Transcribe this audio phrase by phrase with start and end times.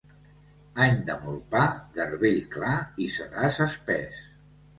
[0.85, 1.65] Any de molt pa,
[1.99, 2.73] garbell clar
[3.05, 4.19] i sedàs espès.